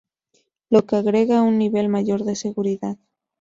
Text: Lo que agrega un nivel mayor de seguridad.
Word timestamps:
Lo 0.71 0.83
que 0.87 0.95
agrega 0.95 1.43
un 1.43 1.59
nivel 1.59 1.87
mayor 1.87 2.23
de 2.23 2.35
seguridad. 2.35 2.97